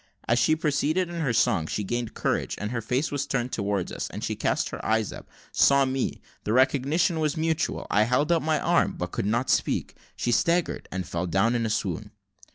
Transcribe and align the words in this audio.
As 0.27 0.39
she 0.39 0.55
proceeded 0.55 1.09
in 1.09 1.21
her 1.21 1.31
song, 1.31 1.67
she 1.67 1.83
gained 1.83 2.15
courage, 2.15 2.55
and 2.57 2.71
her 2.71 2.81
face 2.81 3.11
was 3.11 3.27
turned 3.27 3.51
towards 3.51 3.91
us, 3.91 4.09
and 4.09 4.23
she 4.23 4.35
cast 4.35 4.69
her 4.69 4.83
eyes 4.83 5.13
up 5.13 5.29
saw 5.51 5.85
me 5.85 6.21
the 6.43 6.53
recognition 6.53 7.19
was 7.19 7.37
mutual 7.37 7.85
I 7.91 8.05
held 8.05 8.31
out 8.31 8.41
my 8.41 8.59
arm, 8.59 8.93
but 8.97 9.11
could 9.11 9.27
not 9.27 9.51
speak 9.51 9.95
she 10.15 10.31
staggered, 10.31 10.89
and 10.91 11.05
fell 11.07 11.27
down 11.27 11.53
in 11.53 11.67
a 11.67 11.69
swoon. 11.69 12.09